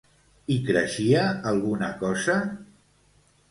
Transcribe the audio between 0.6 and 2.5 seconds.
creixia alguna cosa?